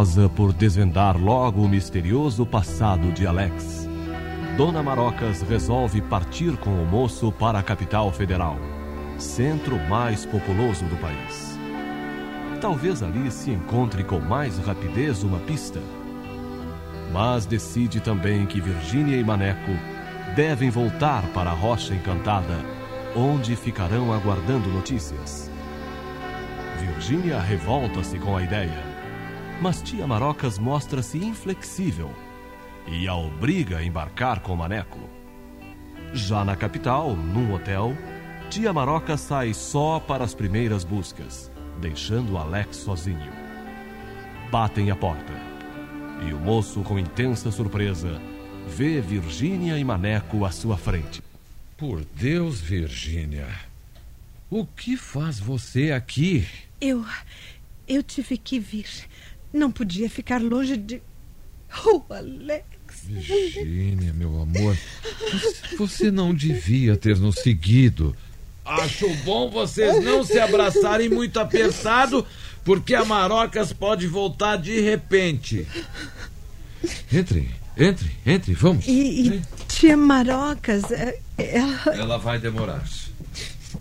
Ansiosa 0.00 0.30
por 0.30 0.52
desvendar 0.52 1.20
logo 1.20 1.60
o 1.60 1.68
misterioso 1.68 2.46
passado 2.46 3.12
de 3.12 3.26
Alex, 3.26 3.86
Dona 4.56 4.82
Marocas 4.82 5.42
resolve 5.42 6.00
partir 6.00 6.56
com 6.56 6.70
o 6.70 6.86
moço 6.86 7.30
para 7.30 7.58
a 7.58 7.62
capital 7.62 8.10
federal, 8.10 8.56
centro 9.18 9.78
mais 9.90 10.24
populoso 10.24 10.86
do 10.86 10.96
país. 10.96 11.58
Talvez 12.62 13.02
ali 13.02 13.30
se 13.30 13.50
encontre 13.50 14.02
com 14.02 14.18
mais 14.18 14.58
rapidez 14.58 15.22
uma 15.22 15.38
pista. 15.40 15.80
Mas 17.12 17.44
decide 17.44 18.00
também 18.00 18.46
que 18.46 18.60
Virgínia 18.60 19.18
e 19.18 19.24
Maneco 19.24 19.72
devem 20.34 20.70
voltar 20.70 21.22
para 21.34 21.50
a 21.50 21.54
Rocha 21.54 21.94
Encantada, 21.94 22.58
onde 23.14 23.54
ficarão 23.54 24.14
aguardando 24.14 24.70
notícias. 24.70 25.50
Virgínia 26.78 27.38
revolta-se 27.38 28.18
com 28.18 28.34
a 28.34 28.42
ideia 28.42 28.89
mas 29.60 29.82
tia 29.82 30.06
Marocas 30.06 30.58
mostra-se 30.58 31.18
inflexível 31.18 32.10
e 32.86 33.06
a 33.06 33.14
obriga 33.14 33.78
a 33.78 33.84
embarcar 33.84 34.40
com 34.40 34.56
Maneco. 34.56 34.98
Já 36.12 36.44
na 36.44 36.56
capital, 36.56 37.14
num 37.14 37.52
hotel, 37.54 37.94
tia 38.48 38.72
Marocas 38.72 39.20
sai 39.20 39.52
só 39.54 40.00
para 40.00 40.24
as 40.24 40.34
primeiras 40.34 40.82
buscas, 40.82 41.50
deixando 41.80 42.38
Alex 42.38 42.78
sozinho. 42.78 43.32
Batem 44.50 44.90
a 44.90 44.96
porta 44.96 45.50
e 46.26 46.32
o 46.32 46.38
moço, 46.38 46.82
com 46.82 46.98
intensa 46.98 47.50
surpresa, 47.50 48.20
vê 48.66 49.00
Virgínia 49.00 49.78
e 49.78 49.84
Maneco 49.84 50.44
à 50.44 50.50
sua 50.50 50.76
frente. 50.76 51.22
Por 51.76 52.04
Deus, 52.14 52.60
Virgínia, 52.60 53.48
o 54.50 54.66
que 54.66 54.96
faz 54.96 55.38
você 55.38 55.92
aqui? 55.92 56.46
Eu. 56.80 57.04
Eu 57.88 58.02
tive 58.02 58.36
que 58.36 58.58
vir. 58.58 59.08
Não 59.52 59.70
podia 59.70 60.08
ficar 60.08 60.40
longe 60.40 60.76
de. 60.76 61.02
Oh, 61.86 62.02
Alex. 62.12 62.64
Virgínia, 63.04 64.12
meu 64.12 64.42
amor, 64.42 64.76
você 65.78 66.10
não 66.10 66.34
devia 66.34 66.96
ter 66.96 67.16
nos 67.18 67.36
seguido. 67.36 68.14
Acho 68.64 69.08
bom 69.24 69.50
vocês 69.50 70.04
não 70.04 70.22
se 70.22 70.38
abraçarem 70.38 71.08
muito 71.08 71.40
apertado, 71.40 72.26
porque 72.64 72.94
a 72.94 73.04
Marocas 73.04 73.72
pode 73.72 74.06
voltar 74.06 74.56
de 74.56 74.80
repente. 74.80 75.66
Entre, 77.12 77.50
entre, 77.76 78.10
entre, 78.24 78.54
vamos. 78.54 78.86
E, 78.86 79.28
e 79.28 79.42
tia 79.66 79.96
Marocas, 79.96 80.90
é, 80.90 81.18
ela. 81.36 81.96
Ela 81.96 82.18
vai 82.18 82.38
demorar. 82.38 82.84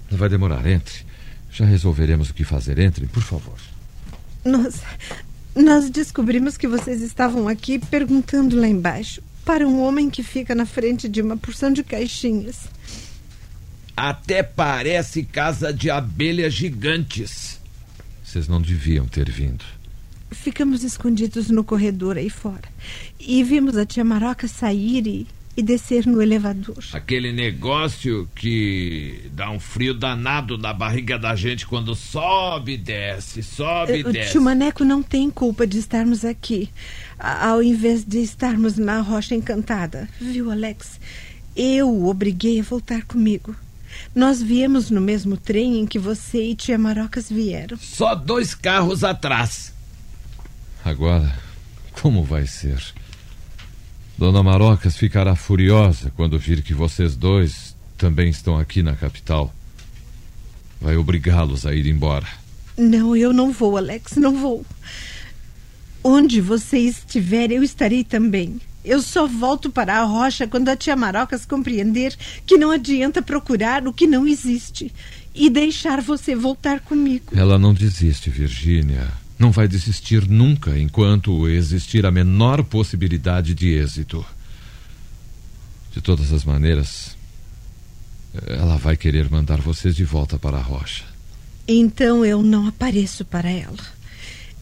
Ela 0.09 0.17
vai 0.17 0.29
demorar, 0.29 0.65
entre. 0.65 1.05
Já 1.51 1.65
resolveremos 1.65 2.29
o 2.29 2.33
que 2.33 2.43
fazer. 2.43 2.79
Entre, 2.79 3.05
por 3.07 3.23
favor. 3.23 3.57
Nós. 4.45 4.81
Nós 5.59 5.89
descobrimos 5.89 6.55
que 6.55 6.69
vocês 6.69 7.01
estavam 7.01 7.45
aqui 7.49 7.77
perguntando 7.77 8.57
lá 8.57 8.65
embaixo 8.65 9.21
para 9.43 9.67
um 9.67 9.81
homem 9.81 10.09
que 10.09 10.23
fica 10.23 10.55
na 10.55 10.65
frente 10.65 11.09
de 11.09 11.21
uma 11.21 11.35
porção 11.35 11.69
de 11.73 11.83
caixinhas. 11.83 12.69
Até 13.95 14.41
parece 14.41 15.21
casa 15.21 15.73
de 15.73 15.89
abelhas 15.89 16.53
gigantes. 16.53 17.59
Vocês 18.23 18.47
não 18.47 18.61
deviam 18.61 19.05
ter 19.05 19.29
vindo. 19.29 19.65
Ficamos 20.31 20.81
escondidos 20.81 21.49
no 21.49 21.65
corredor 21.65 22.17
aí 22.17 22.29
fora. 22.29 22.69
E 23.19 23.43
vimos 23.43 23.75
a 23.75 23.85
tia 23.85 24.05
Maroca 24.05 24.47
sair 24.47 25.05
e, 25.05 25.27
e 25.59 25.63
descer 25.63 26.05
no 26.05 26.21
elevador. 26.21 26.83
Aquele 26.93 27.31
negócio 27.31 28.29
que 28.33 29.29
dá 29.33 29.51
um 29.51 29.59
frio 29.59 29.93
danado 29.93 30.57
na 30.57 30.73
barriga 30.73 31.19
da 31.19 31.35
gente 31.35 31.67
quando 31.67 31.93
sobe 31.95 32.73
e 32.73 32.77
desce, 32.77 33.43
sobe 33.43 33.97
e 33.99 34.03
O 34.03 34.11
desce. 34.11 34.31
tio 34.31 34.41
Maneco 34.41 34.83
não 34.85 35.03
tem 35.03 35.29
culpa 35.29 35.67
de 35.67 35.77
estarmos 35.77 36.23
aqui, 36.23 36.69
ao 37.19 37.61
invés 37.61 38.03
de 38.05 38.19
estarmos 38.19 38.77
na 38.77 39.01
Rocha 39.01 39.35
Encantada. 39.35 40.07
Viu, 40.19 40.49
Alex? 40.49 40.99
Eu 41.55 41.89
o 41.89 42.07
obriguei 42.07 42.59
a 42.59 42.63
voltar 42.63 43.03
comigo. 43.03 43.55
Nós 44.15 44.41
viemos 44.41 44.89
no 44.89 45.01
mesmo 45.01 45.35
trem 45.35 45.79
em 45.79 45.85
que 45.85 45.99
você 45.99 46.51
e 46.51 46.55
tia 46.55 46.77
Marocas 46.77 47.29
vieram. 47.29 47.77
Só 47.77 48.15
dois 48.15 48.55
carros 48.55 49.03
atrás. 49.03 49.73
Agora, 50.85 51.35
como 52.01 52.23
vai 52.23 52.47
ser? 52.47 52.81
Dona 54.19 54.43
Marocas 54.43 54.97
ficará 54.97 55.33
furiosa 55.33 56.11
quando 56.13 56.37
vir 56.37 56.61
que 56.61 56.73
vocês 56.73 57.15
dois 57.15 57.73
também 57.97 58.29
estão 58.29 58.59
aqui 58.59 58.83
na 58.83 58.93
capital. 58.93 59.55
Vai 60.81 60.97
obrigá-los 60.97 61.65
a 61.65 61.73
ir 61.73 61.87
embora. 61.87 62.27
Não, 62.77 63.15
eu 63.15 63.31
não 63.31 63.53
vou, 63.53 63.77
Alex, 63.77 64.17
não 64.17 64.35
vou. 64.35 64.65
Onde 66.03 66.41
você 66.41 66.79
estiver, 66.79 67.49
eu 67.49 67.63
estarei 67.63 68.03
também. 68.03 68.59
Eu 68.83 69.01
só 69.01 69.25
volto 69.25 69.69
para 69.69 70.01
a 70.01 70.03
rocha 70.03 70.45
quando 70.45 70.67
a 70.67 70.75
tia 70.75 70.97
Marocas 70.97 71.45
compreender 71.45 72.13
que 72.45 72.57
não 72.57 72.71
adianta 72.71 73.21
procurar 73.21 73.87
o 73.87 73.93
que 73.93 74.05
não 74.05 74.27
existe 74.27 74.93
e 75.33 75.49
deixar 75.49 76.01
você 76.01 76.35
voltar 76.35 76.81
comigo. 76.81 77.27
Ela 77.33 77.57
não 77.57 77.73
desiste, 77.73 78.29
Virgínia. 78.29 79.07
Não 79.39 79.51
vai 79.51 79.69
desistir 79.69 80.27
nunca 80.27 80.77
enquanto 80.77 81.47
existir 81.47 82.05
a 82.05 82.11
menor 82.11 82.61
possibilidade 82.61 83.55
de 83.55 83.69
êxito. 83.69 84.25
De 85.93 86.01
todas 86.01 86.33
as 86.33 86.43
maneiras, 86.43 87.17
ela 88.45 88.77
vai 88.77 88.97
querer 88.97 89.29
mandar 89.31 89.61
vocês 89.61 89.95
de 89.95 90.03
volta 90.03 90.37
para 90.37 90.57
a 90.57 90.61
rocha. 90.61 91.05
Então 91.65 92.25
eu 92.25 92.43
não 92.43 92.67
apareço 92.67 93.23
para 93.23 93.49
ela. 93.49 93.77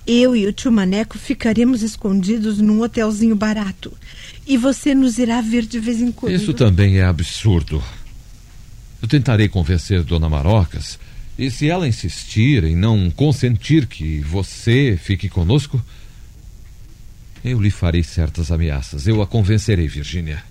Eu 0.06 0.36
e 0.36 0.46
o 0.46 0.54
tio 0.54 0.72
Maneco 0.72 1.18
ficaremos 1.18 1.82
escondidos 1.82 2.60
num 2.60 2.82
hotelzinho 2.82 3.36
barato. 3.36 3.92
E 4.46 4.56
você 4.58 4.96
nos 4.96 5.18
irá 5.18 5.42
ver 5.42 5.66
de 5.66 5.80
vez 5.80 6.00
em 6.00 6.12
quando. 6.12 6.34
Isso 6.34 6.54
também 6.54 6.98
é 6.98 7.04
absurdo. 7.04 7.84
Eu 9.02 9.08
tentarei 9.08 9.50
convencer 9.50 10.04
Dona 10.04 10.30
Marocas, 10.30 10.98
e 11.38 11.52
se 11.52 11.70
ela 11.70 11.88
insistir 11.88 12.64
em 12.64 12.76
não 12.76 13.12
consentir 13.12 13.86
que 13.86 14.20
você 14.22 14.98
fique 15.02 15.30
conosco, 15.30 15.82
eu 17.46 17.62
lhe 17.62 17.70
farei 17.70 18.02
certas 18.02 18.52
ameaças. 18.52 19.08
Eu 19.08 19.22
a 19.22 19.28
convencerei, 19.28 19.88
Virgínia. 19.88 20.44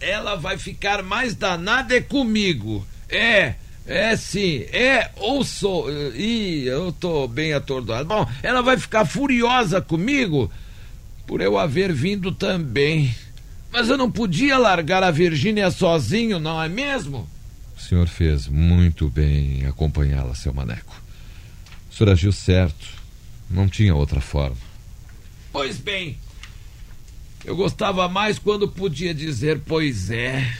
Ela 0.00 0.36
vai 0.36 0.56
ficar 0.56 1.02
mais 1.02 1.34
danada 1.34 2.00
comigo. 2.00 2.86
É, 3.08 3.54
é 3.86 4.16
sim, 4.16 4.64
é 4.72 5.10
ou 5.16 5.44
sou. 5.44 5.90
Ih, 6.14 6.64
eu 6.66 6.92
tô 6.92 7.26
bem 7.26 7.52
atordoado. 7.52 8.08
Bom, 8.08 8.28
ela 8.42 8.62
vai 8.62 8.78
ficar 8.78 9.04
furiosa 9.04 9.80
comigo 9.80 10.50
por 11.26 11.40
eu 11.40 11.58
haver 11.58 11.92
vindo 11.92 12.30
também. 12.30 13.14
Mas 13.72 13.88
eu 13.88 13.96
não 13.96 14.10
podia 14.10 14.58
largar 14.58 15.02
a 15.02 15.10
Virgínia 15.10 15.70
sozinho, 15.70 16.38
não 16.38 16.62
é 16.62 16.68
mesmo? 16.68 17.28
O 17.82 17.84
senhor 17.84 18.06
fez 18.06 18.46
muito 18.46 19.10
bem 19.10 19.62
em 19.62 19.66
acompanhá-la, 19.66 20.36
seu 20.36 20.54
maneco. 20.54 21.02
O 21.90 21.94
senhor 21.94 22.12
agiu 22.12 22.32
certo. 22.32 22.86
Não 23.50 23.68
tinha 23.68 23.92
outra 23.92 24.20
forma. 24.20 24.56
Pois 25.52 25.78
bem, 25.78 26.16
eu 27.44 27.56
gostava 27.56 28.08
mais 28.08 28.38
quando 28.38 28.68
podia 28.68 29.12
dizer 29.12 29.60
pois 29.66 30.10
é. 30.10 30.56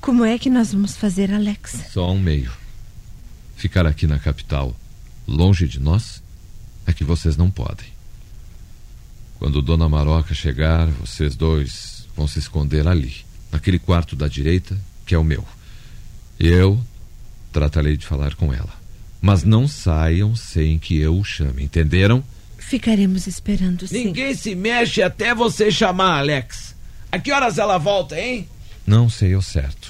Como 0.00 0.24
é 0.24 0.38
que 0.38 0.48
nós 0.48 0.72
vamos 0.72 0.96
fazer, 0.96 1.30
Alex? 1.30 1.84
Só 1.92 2.10
um 2.10 2.18
meio. 2.18 2.50
Ficar 3.54 3.86
aqui 3.86 4.06
na 4.06 4.18
capital, 4.18 4.74
longe 5.26 5.68
de 5.68 5.78
nós, 5.78 6.22
é 6.86 6.94
que 6.94 7.04
vocês 7.04 7.36
não 7.36 7.50
podem. 7.50 7.86
Quando 9.38 9.60
Dona 9.60 9.88
Maroca 9.88 10.34
chegar, 10.34 10.86
vocês 10.86 11.36
dois 11.36 12.08
vão 12.16 12.26
se 12.26 12.38
esconder 12.38 12.88
ali, 12.88 13.14
naquele 13.52 13.78
quarto 13.78 14.16
da 14.16 14.26
direita, 14.26 14.76
que 15.04 15.14
é 15.14 15.18
o 15.18 15.22
meu. 15.22 15.46
Eu 16.38 16.78
tratarei 17.52 17.96
de 17.96 18.06
falar 18.06 18.34
com 18.34 18.52
ela. 18.52 18.78
Mas 19.20 19.42
não 19.42 19.66
saiam 19.66 20.36
sem 20.36 20.78
que 20.78 20.96
eu 20.96 21.18
o 21.18 21.24
chame, 21.24 21.64
entenderam? 21.64 22.22
Ficaremos 22.56 23.26
esperando, 23.26 23.86
sim. 23.88 24.04
Ninguém 24.06 24.34
se 24.34 24.54
mexe 24.54 25.02
até 25.02 25.34
você 25.34 25.70
chamar, 25.70 26.18
Alex. 26.18 26.76
A 27.10 27.18
que 27.18 27.32
horas 27.32 27.58
ela 27.58 27.78
volta, 27.78 28.18
hein? 28.20 28.48
Não 28.86 29.08
sei 29.08 29.34
ao 29.34 29.42
certo. 29.42 29.88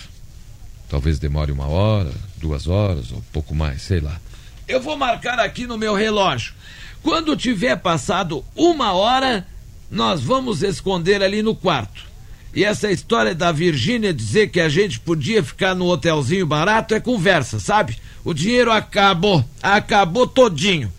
Talvez 0.88 1.18
demore 1.18 1.52
uma 1.52 1.66
hora, 1.66 2.12
duas 2.36 2.66
horas 2.66 3.12
ou 3.12 3.22
pouco 3.32 3.54
mais, 3.54 3.82
sei 3.82 4.00
lá. 4.00 4.18
Eu 4.66 4.80
vou 4.80 4.96
marcar 4.96 5.38
aqui 5.38 5.66
no 5.66 5.76
meu 5.76 5.94
relógio. 5.94 6.54
Quando 7.02 7.36
tiver 7.36 7.76
passado 7.76 8.44
uma 8.56 8.92
hora, 8.92 9.46
nós 9.90 10.22
vamos 10.22 10.62
esconder 10.62 11.22
ali 11.22 11.42
no 11.42 11.54
quarto. 11.54 12.07
E 12.54 12.64
essa 12.64 12.90
história 12.90 13.34
da 13.34 13.52
Virgínia 13.52 14.12
dizer 14.12 14.48
que 14.48 14.60
a 14.60 14.68
gente 14.68 14.98
podia 15.00 15.42
ficar 15.42 15.74
no 15.74 15.86
hotelzinho 15.86 16.46
barato 16.46 16.94
é 16.94 17.00
conversa, 17.00 17.60
sabe? 17.60 17.98
O 18.24 18.32
dinheiro 18.32 18.72
acabou, 18.72 19.44
acabou 19.62 20.26
todinho. 20.26 20.92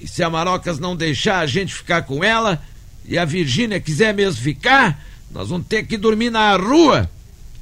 E 0.00 0.06
se 0.06 0.22
a 0.22 0.30
Marocas 0.30 0.78
não 0.78 0.96
deixar 0.96 1.40
a 1.40 1.46
gente 1.46 1.74
ficar 1.74 2.02
com 2.02 2.22
ela 2.22 2.62
e 3.04 3.18
a 3.18 3.24
Virgínia 3.24 3.80
quiser 3.80 4.14
mesmo 4.14 4.40
ficar, 4.40 5.02
nós 5.30 5.48
vamos 5.48 5.66
ter 5.66 5.86
que 5.86 5.96
dormir 5.96 6.30
na 6.30 6.56
rua. 6.56 7.10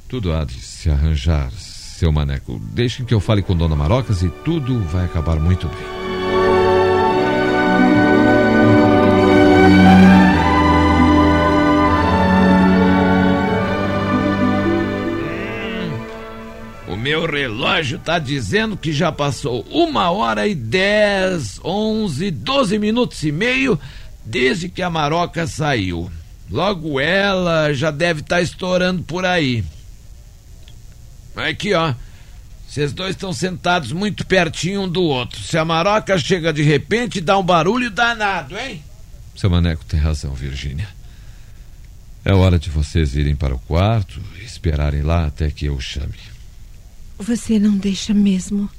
Tudo 0.07 0.33
há 0.33 0.43
de 0.43 0.59
se 0.59 0.89
arranjar, 0.89 1.51
seu 1.51 2.11
maneco. 2.11 2.59
Deixem 2.71 3.05
que 3.05 3.13
eu 3.13 3.19
fale 3.19 3.41
com 3.41 3.55
Dona 3.55 3.75
Marocas 3.75 4.21
e 4.21 4.29
tudo 4.29 4.79
vai 4.85 5.05
acabar 5.05 5.39
muito 5.39 5.67
bem. 5.67 5.98
Meu 17.09 17.25
relógio 17.25 17.97
tá 17.97 18.19
dizendo 18.19 18.77
que 18.77 18.93
já 18.93 19.11
passou 19.11 19.65
uma 19.71 20.11
hora 20.11 20.47
e 20.47 20.53
dez, 20.53 21.59
onze, 21.65 22.29
doze 22.29 22.77
minutos 22.77 23.23
e 23.23 23.31
meio 23.31 23.79
desde 24.23 24.69
que 24.69 24.83
a 24.83 24.91
Maroca 24.91 25.47
saiu. 25.47 26.11
Logo 26.51 26.99
ela 26.99 27.73
já 27.73 27.89
deve 27.89 28.19
estar 28.19 28.35
tá 28.35 28.41
estourando 28.43 29.01
por 29.01 29.25
aí. 29.25 29.63
Aqui, 31.35 31.73
ó. 31.73 31.95
Vocês 32.67 32.93
dois 32.93 33.15
estão 33.15 33.33
sentados 33.33 33.91
muito 33.91 34.23
pertinho 34.23 34.83
um 34.83 34.87
do 34.87 35.01
outro. 35.01 35.41
Se 35.41 35.57
a 35.57 35.65
Maroca 35.65 36.15
chega 36.19 36.53
de 36.53 36.61
repente, 36.61 37.19
dá 37.19 37.39
um 37.39 37.43
barulho 37.43 37.89
danado, 37.89 38.55
hein? 38.55 38.83
Seu 39.35 39.49
Maneco 39.49 39.83
tem 39.83 39.99
razão, 39.99 40.35
Virgínia. 40.35 40.87
É 42.23 42.35
hora 42.35 42.59
de 42.59 42.69
vocês 42.69 43.15
irem 43.15 43.35
para 43.35 43.55
o 43.55 43.59
quarto 43.59 44.21
e 44.39 44.45
esperarem 44.45 45.01
lá 45.01 45.25
até 45.25 45.49
que 45.49 45.65
eu 45.65 45.79
chame. 45.79 46.28
Você 47.19 47.59
não 47.59 47.77
deixa 47.77 48.13
mesmo 48.13 48.69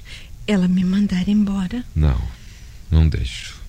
ela 0.47 0.67
me 0.67 0.83
mandar 0.83 1.29
embora? 1.29 1.85
Não, 1.95 2.21
não 2.91 3.07
deixo. 3.07 3.61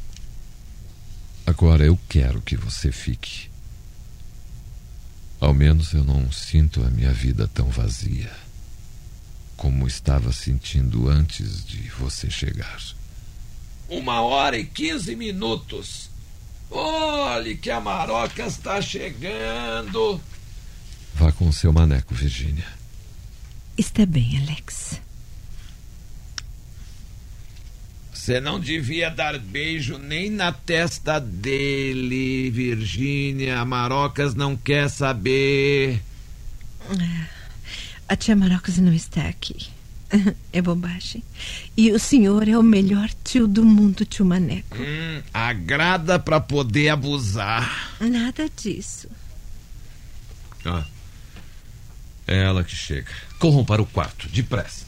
Agora 1.45 1.85
eu 1.85 2.00
quero 2.07 2.41
que 2.41 2.56
você 2.56 2.89
fique. 2.89 3.50
Ao 5.41 5.53
menos 5.53 5.91
eu 5.91 6.06
não 6.06 6.31
sinto 6.31 6.81
a 6.83 6.89
minha 6.89 7.12
vida 7.12 7.50
tão 7.53 7.68
vazia 7.68 8.31
como 9.57 9.85
estava 9.85 10.31
sentindo 10.31 11.07
antes 11.07 11.65
de 11.65 11.89
você 11.89 12.31
chegar. 12.31 12.81
Uma 13.89 14.21
hora 14.21 14.57
e 14.57 14.65
quinze 14.65 15.15
minutos. 15.15 16.09
Olhe 16.71 17.57
que 17.57 17.69
a 17.69 17.81
Maroca 17.81 18.45
está 18.47 18.81
chegando. 18.81 20.19
Vá 21.13 21.31
com 21.31 21.50
o 21.50 21.53
seu 21.53 21.74
maneco, 21.74 22.15
Virgínia. 22.15 22.80
Está 23.77 24.06
bem, 24.06 24.38
Alex. 24.38 25.01
Você 28.13 28.39
não 28.39 28.59
devia 28.59 29.09
dar 29.09 29.39
beijo 29.39 29.97
nem 29.97 30.29
na 30.29 30.51
testa 30.51 31.19
dele, 31.19 32.51
Virgínia. 32.51 33.65
Marocas 33.65 34.35
não 34.35 34.56
quer 34.56 34.89
saber. 34.89 36.00
A 38.07 38.15
tia 38.15 38.35
Marocas 38.35 38.77
não 38.77 38.94
está 38.94 39.27
aqui. 39.27 39.69
É 40.53 40.62
bobagem. 40.62 41.24
E 41.75 41.91
o 41.91 41.97
senhor 41.97 42.47
é 42.47 42.57
o 42.57 42.62
melhor 42.62 43.09
tio 43.24 43.47
do 43.47 43.63
mundo, 43.63 44.06
tio 44.06 44.25
Maneco. 44.25 44.77
Hum, 44.77 45.24
agrada 45.33 46.19
para 46.19 46.39
poder 46.41 46.89
abusar. 46.89 47.95
Nada 48.01 48.50
disso. 48.56 49.07
Ah. 50.65 50.85
É 52.31 52.43
ela 52.43 52.63
que 52.63 52.73
chega. 52.73 53.11
Corram 53.39 53.65
para 53.65 53.81
o 53.81 53.85
quarto, 53.85 54.29
depressa. 54.29 54.85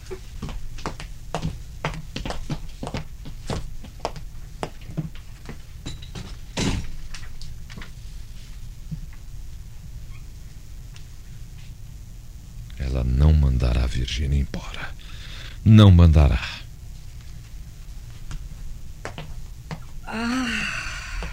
Ela 12.79 13.03
não 13.03 13.33
mandará 13.33 13.83
a 13.83 13.87
Virgínia 13.87 14.39
embora. 14.39 14.95
Não 15.65 15.91
mandará. 15.91 16.61
Ah, 20.07 21.27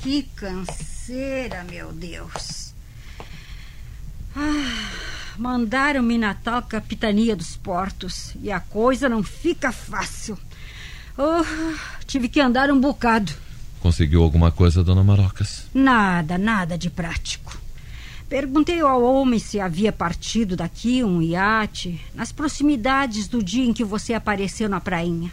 que 0.00 0.22
canseira, 0.34 1.64
meu 1.64 1.92
Deus. 1.92 2.67
Mandaram-me 5.38 6.18
na 6.18 6.34
tal 6.34 6.60
capitania 6.62 7.36
dos 7.36 7.56
portos 7.56 8.34
e 8.42 8.50
a 8.50 8.58
coisa 8.58 9.08
não 9.08 9.22
fica 9.22 9.70
fácil. 9.70 10.36
Oh, 11.16 11.44
tive 12.06 12.28
que 12.28 12.40
andar 12.40 12.72
um 12.72 12.80
bocado. 12.80 13.32
Conseguiu 13.80 14.22
alguma 14.22 14.50
coisa, 14.50 14.82
dona 14.82 15.04
Marocas? 15.04 15.66
Nada, 15.72 16.36
nada 16.36 16.76
de 16.76 16.90
prático. 16.90 17.56
Perguntei 18.28 18.80
ao 18.80 19.00
homem 19.00 19.38
se 19.38 19.60
havia 19.60 19.92
partido 19.92 20.56
daqui 20.56 21.04
um 21.04 21.22
iate 21.22 22.00
nas 22.14 22.32
proximidades 22.32 23.28
do 23.28 23.40
dia 23.40 23.64
em 23.64 23.72
que 23.72 23.84
você 23.84 24.14
apareceu 24.14 24.68
na 24.68 24.80
prainha. 24.80 25.30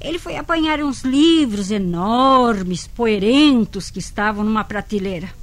Ele 0.00 0.18
foi 0.18 0.36
apanhar 0.36 0.80
uns 0.80 1.02
livros 1.02 1.72
enormes, 1.72 2.86
poerentos, 2.86 3.90
que 3.90 3.98
estavam 3.98 4.44
numa 4.44 4.64
prateleira. 4.64 5.41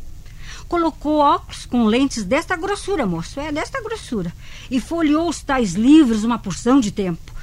Colocou 0.70 1.18
óculos 1.18 1.66
com 1.66 1.86
lentes 1.86 2.24
desta 2.24 2.56
grossura, 2.56 3.06
moço, 3.06 3.40
é 3.40 3.52
desta 3.52 3.82
grossura, 3.82 4.32
e 4.70 4.80
folheou 4.80 5.28
os 5.28 5.42
tais 5.42 5.74
livros 5.74 6.24
uma 6.24 6.40
porção 6.40 6.80
de 6.80 6.92
tempo. 6.92 7.34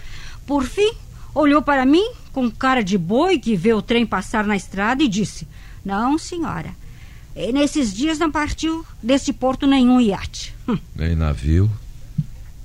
Por 0.46 0.64
fim, 0.64 0.92
olhou 1.34 1.60
para 1.60 1.84
mim 1.84 2.08
com 2.32 2.50
cara 2.50 2.84
de 2.84 2.96
boi 2.96 3.38
que 3.38 3.56
vê 3.56 3.74
o 3.74 3.82
trem 3.82 4.06
passar 4.06 4.46
na 4.46 4.56
estrada 4.56 5.02
e 5.02 5.08
disse: 5.08 5.46
Não, 5.84 6.16
senhora. 6.16 6.74
E 7.34 7.52
nesses 7.52 7.92
dias 7.92 8.18
não 8.18 8.30
partiu 8.30 8.86
deste 9.02 9.32
porto 9.32 9.66
nenhum 9.66 10.00
iate. 10.00 10.54
Hum. 10.68 10.78
Nem 10.94 11.14
navio, 11.14 11.70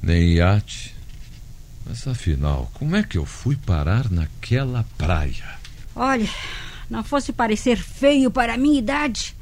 nem 0.02 0.36
iate. 0.36 0.96
Mas 1.86 2.08
afinal, 2.08 2.72
como 2.76 2.96
é 2.96 3.04
que 3.04 3.18
eu 3.18 3.26
fui 3.26 3.56
parar 3.56 4.10
naquela 4.12 4.86
praia? 4.98 5.60
Olha, 5.96 6.30
não 6.90 7.04
fosse 7.04 7.34
parecer 7.34 7.78
feio 7.78 8.30
para 8.32 8.54
a 8.54 8.58
minha 8.58 8.80
idade, 8.80 9.36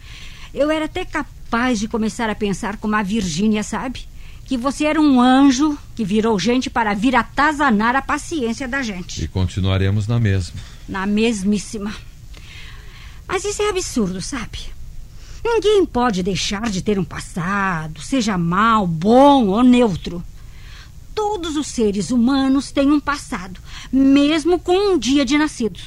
eu 0.53 0.71
era 0.71 0.85
até 0.85 1.05
capaz 1.05 1.79
de 1.79 1.87
começar 1.87 2.29
a 2.29 2.35
pensar 2.35 2.77
como 2.77 2.95
a 2.95 3.03
Virgínia, 3.03 3.63
sabe? 3.63 4.07
Que 4.45 4.57
você 4.57 4.85
era 4.85 4.99
um 4.99 5.21
anjo 5.21 5.77
que 5.95 6.03
virou 6.03 6.39
gente 6.39 6.69
para 6.69 6.93
vir 6.93 7.15
atazanar 7.15 7.95
a 7.95 8.01
paciência 8.01 8.67
da 8.67 8.81
gente. 8.81 9.23
E 9.23 9.27
continuaremos 9.27 10.07
na 10.07 10.19
mesma. 10.19 10.59
Na 10.87 11.05
mesmíssima. 11.05 11.93
Mas 13.27 13.45
isso 13.45 13.61
é 13.61 13.69
absurdo, 13.69 14.21
sabe? 14.21 14.59
Ninguém 15.43 15.85
pode 15.85 16.23
deixar 16.23 16.69
de 16.69 16.81
ter 16.81 16.97
um 16.99 17.03
passado, 17.03 18.01
seja 18.01 18.37
mal, 18.37 18.85
bom 18.87 19.47
ou 19.47 19.63
neutro. 19.63 20.23
Todos 21.13 21.55
os 21.55 21.67
seres 21.67 22.11
humanos 22.11 22.71
têm 22.71 22.91
um 22.91 22.99
passado, 22.99 23.59
mesmo 23.91 24.59
com 24.59 24.93
um 24.93 24.97
dia 24.97 25.23
de 25.23 25.37
nascido. 25.37 25.79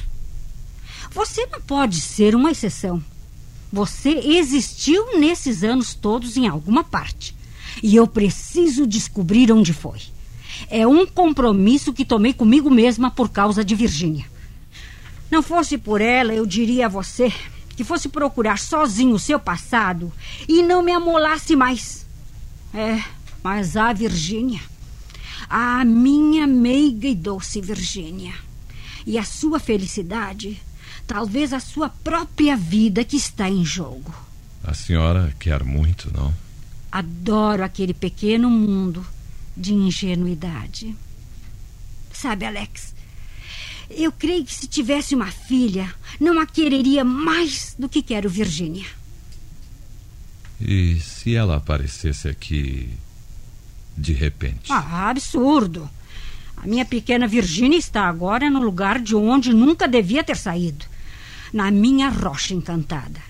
Você 1.11 1.45
não 1.47 1.61
pode 1.61 1.99
ser 2.01 2.33
uma 2.33 2.51
exceção. 2.51 3.03
Você 3.73 4.11
existiu 4.11 5.17
nesses 5.17 5.63
anos 5.63 5.95
todos 5.95 6.37
em 6.37 6.47
alguma 6.47 6.83
parte. 6.83 7.35
E 7.81 7.95
eu 7.95 8.05
preciso 8.05 8.85
descobrir 8.85 9.51
onde 9.51 9.73
foi. 9.73 9.99
É 10.69 10.85
um 10.85 11.07
compromisso 11.07 11.91
que 11.91 12.05
tomei 12.05 12.33
comigo 12.33 12.69
mesma 12.69 13.09
por 13.09 13.29
causa 13.29 13.65
de 13.65 13.73
Virgínia. 13.73 14.27
Não 15.31 15.41
fosse 15.41 15.75
por 15.75 16.01
ela, 16.01 16.31
eu 16.31 16.45
diria 16.45 16.85
a 16.85 16.89
você 16.89 17.33
que 17.75 17.83
fosse 17.83 18.09
procurar 18.09 18.59
sozinho 18.59 19.15
o 19.15 19.19
seu 19.19 19.39
passado 19.39 20.13
e 20.47 20.61
não 20.61 20.83
me 20.83 20.91
amolasse 20.91 21.55
mais. 21.55 22.05
É, 22.71 23.03
mas 23.43 23.75
a 23.75 23.91
Virgínia, 23.91 24.61
a 25.49 25.83
minha 25.83 26.45
meiga 26.45 27.07
e 27.07 27.15
doce 27.15 27.59
Virgínia, 27.59 28.35
e 29.03 29.17
a 29.17 29.23
sua 29.23 29.59
felicidade, 29.59 30.61
talvez 31.07 31.53
a 31.53 31.59
sua 31.59 31.89
própria 31.89 32.55
vida 32.55 33.03
que 33.03 33.15
está 33.15 33.49
em 33.49 33.63
jogo. 33.63 34.13
A 34.63 34.73
senhora 34.73 35.35
quer 35.39 35.63
muito, 35.63 36.11
não? 36.13 36.33
Adoro 36.91 37.63
aquele 37.63 37.93
pequeno 37.93 38.49
mundo 38.49 39.05
de 39.55 39.73
ingenuidade. 39.73 40.95
Sabe, 42.11 42.45
Alex, 42.45 42.93
Eu 43.89 44.11
creio 44.11 44.45
que 44.45 44.55
se 44.55 44.67
tivesse 44.67 45.13
uma 45.13 45.29
filha, 45.29 45.93
não 46.19 46.39
a 46.39 46.45
quereria 46.45 47.03
mais 47.03 47.75
do 47.77 47.89
que 47.89 48.01
quero 48.01 48.29
Virgínia. 48.29 48.87
E 50.59 50.99
se 50.99 51.35
ela 51.35 51.57
aparecesse 51.57 52.27
aqui 52.27 52.89
de 53.95 54.13
repente? 54.13 54.71
Ah, 54.71 55.09
absurdo. 55.09 55.89
A 56.57 56.65
minha 56.65 56.85
pequena 56.85 57.27
Virgínia 57.27 57.77
está 57.77 58.07
agora 58.07 58.49
no 58.49 58.61
lugar 58.61 58.99
de 58.99 59.15
onde 59.15 59.53
nunca 59.53 59.87
devia 59.87 60.23
ter 60.23 60.37
saído 60.37 60.85
na 61.53 61.69
minha 61.69 62.09
rocha 62.09 62.53
encantada. 62.53 63.21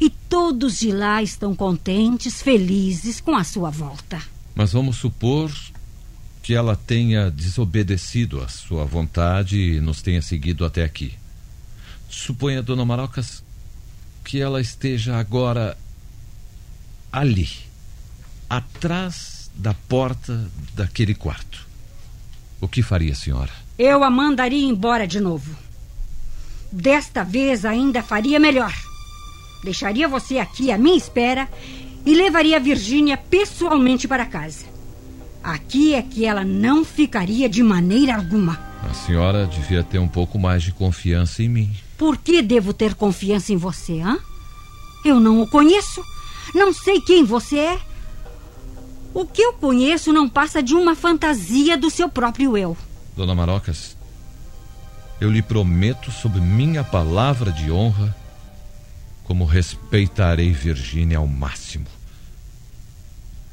E 0.00 0.08
todos 0.08 0.78
de 0.78 0.90
lá 0.90 1.22
estão 1.22 1.54
contentes, 1.54 2.40
felizes 2.40 3.20
com 3.20 3.36
a 3.36 3.44
sua 3.44 3.70
volta. 3.70 4.20
Mas 4.54 4.72
vamos 4.72 4.96
supor 4.96 5.52
que 6.42 6.54
ela 6.54 6.74
tenha 6.74 7.30
desobedecido 7.30 8.40
à 8.40 8.48
sua 8.48 8.84
vontade 8.84 9.58
e 9.58 9.80
nos 9.80 10.00
tenha 10.00 10.22
seguido 10.22 10.64
até 10.64 10.82
aqui. 10.82 11.12
Suponha, 12.08 12.62
dona 12.62 12.84
Marocas, 12.84 13.44
que 14.24 14.40
ela 14.40 14.60
esteja 14.60 15.18
agora 15.18 15.76
ali, 17.12 17.48
atrás 18.48 19.50
da 19.54 19.74
porta 19.74 20.48
daquele 20.74 21.14
quarto. 21.14 21.66
O 22.60 22.68
que 22.68 22.82
faria 22.82 23.12
a 23.12 23.16
senhora? 23.16 23.52
Eu 23.78 24.02
a 24.02 24.10
mandaria 24.10 24.66
embora 24.66 25.06
de 25.06 25.20
novo. 25.20 25.67
Desta 26.70 27.24
vez 27.24 27.64
ainda 27.64 28.02
faria 28.02 28.38
melhor. 28.38 28.72
Deixaria 29.64 30.06
você 30.06 30.38
aqui 30.38 30.70
à 30.70 30.78
minha 30.78 30.96
espera 30.96 31.48
e 32.04 32.14
levaria 32.14 32.56
a 32.56 32.60
Virgínia 32.60 33.16
pessoalmente 33.16 34.06
para 34.06 34.26
casa. 34.26 34.66
Aqui 35.42 35.94
é 35.94 36.02
que 36.02 36.24
ela 36.24 36.44
não 36.44 36.84
ficaria 36.84 37.48
de 37.48 37.62
maneira 37.62 38.16
alguma. 38.16 38.58
A 38.88 38.94
senhora 38.94 39.46
devia 39.46 39.82
ter 39.82 39.98
um 39.98 40.08
pouco 40.08 40.38
mais 40.38 40.62
de 40.62 40.72
confiança 40.72 41.42
em 41.42 41.48
mim. 41.48 41.70
Por 41.96 42.16
que 42.16 42.42
devo 42.42 42.72
ter 42.72 42.94
confiança 42.94 43.52
em 43.52 43.56
você, 43.56 44.00
hã? 44.00 44.18
Eu 45.04 45.18
não 45.18 45.42
o 45.42 45.48
conheço. 45.48 46.02
Não 46.54 46.72
sei 46.72 47.00
quem 47.00 47.24
você 47.24 47.58
é. 47.58 47.78
O 49.12 49.26
que 49.26 49.42
eu 49.42 49.52
conheço 49.54 50.12
não 50.12 50.28
passa 50.28 50.62
de 50.62 50.74
uma 50.74 50.94
fantasia 50.94 51.76
do 51.76 51.90
seu 51.90 52.08
próprio 52.08 52.56
eu. 52.56 52.76
Dona 53.16 53.34
Marocas, 53.34 53.96
eu 55.20 55.30
lhe 55.30 55.42
prometo, 55.42 56.10
sob 56.10 56.40
minha 56.40 56.84
palavra 56.84 57.50
de 57.50 57.70
honra, 57.70 58.14
como 59.24 59.44
respeitarei 59.44 60.52
Virgínia 60.52 61.18
ao 61.18 61.26
máximo. 61.26 61.86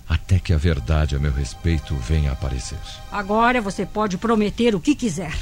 Até 0.07 0.39
que 0.39 0.53
a 0.53 0.57
verdade 0.57 1.15
a 1.15 1.19
meu 1.19 1.33
respeito 1.33 1.95
venha 1.95 2.29
a 2.29 2.33
aparecer. 2.33 2.77
Agora 3.11 3.59
você 3.59 3.85
pode 3.85 4.17
prometer 4.17 4.75
o 4.75 4.79
que 4.79 4.95
quiser. 4.95 5.35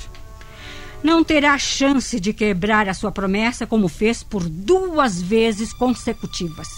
Não 1.03 1.21
terá 1.21 1.57
chance 1.59 2.17
de 2.17 2.31
quebrar 2.31 2.87
a 2.87 2.93
sua 2.93 3.11
promessa 3.11 3.67
como 3.67 3.89
fez 3.89 4.23
por 4.23 4.47
duas 4.47 5.21
vezes 5.21 5.73
consecutivas. 5.73 6.69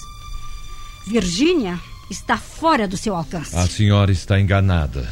Virgínia 1.05 1.79
está 2.09 2.35
fora 2.35 2.87
do 2.87 2.97
seu 2.97 3.15
alcance. 3.15 3.55
A 3.55 3.67
senhora 3.67 4.11
está 4.11 4.39
enganada. 4.39 5.07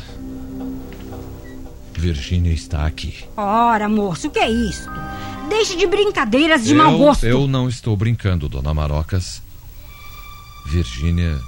Virgínia 2.03 2.51
está 2.51 2.85
aqui. 2.85 3.23
Ora, 3.37 3.87
moço, 3.87 4.27
o 4.27 4.29
que 4.29 4.39
é 4.39 4.49
isto? 4.49 4.89
Deixe 5.47 5.77
de 5.77 5.87
brincadeiras 5.87 6.65
de 6.65 6.71
eu, 6.71 6.77
mau 6.77 6.97
gosto. 6.97 7.25
Eu 7.25 7.47
não 7.47 7.69
estou 7.69 7.95
brincando, 7.95 8.49
dona 8.49 8.73
Marocas. 8.73 9.41
Virgínia 10.65 11.39